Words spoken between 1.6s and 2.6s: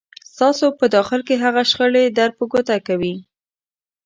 شخړې در په